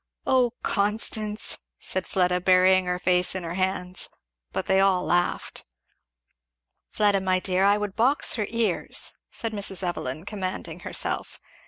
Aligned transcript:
"Oh 0.25 0.53
Constance!" 0.63 1.59
said 1.77 2.07
Fleda, 2.07 2.41
burying 2.41 2.85
her 2.85 2.97
face 2.97 3.35
in 3.35 3.43
her 3.43 3.53
hands. 3.53 4.09
But 4.51 4.65
they 4.65 4.79
all 4.79 5.03
laughed. 5.05 5.63
"Fleda 6.87 7.21
my 7.21 7.39
dear, 7.39 7.63
I 7.63 7.77
would 7.77 7.95
box 7.95 8.33
her 8.33 8.47
ears," 8.49 9.13
said 9.29 9.51
Mrs. 9.53 9.83
Evelyn 9.83 10.25
commanding 10.25 10.79
herself. 10.79 11.39